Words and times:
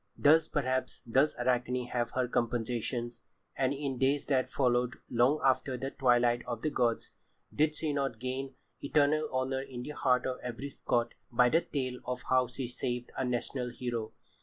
Thus, 0.17 0.47
perhaps, 0.47 1.01
does 1.01 1.37
Arachne 1.37 1.85
have 1.85 2.09
her 2.15 2.27
compensations, 2.27 3.21
and 3.55 3.71
in 3.71 3.99
days 3.99 4.25
that 4.25 4.49
followed 4.49 4.95
long 5.11 5.39
after 5.45 5.77
the 5.77 5.91
twilight 5.91 6.43
of 6.47 6.63
the 6.63 6.71
gods, 6.71 7.11
did 7.53 7.75
she 7.75 7.93
not 7.93 8.17
gain 8.17 8.55
eternal 8.81 9.29
honour 9.31 9.61
in 9.61 9.83
the 9.83 9.91
heart 9.91 10.25
of 10.25 10.39
every 10.41 10.71
Scot 10.71 11.13
by 11.31 11.49
the 11.49 11.61
tale 11.61 11.99
of 12.03 12.23
how 12.31 12.47
she 12.47 12.67
saved 12.67 13.11
a 13.15 13.23
national 13.23 13.69
hero? 13.69 14.11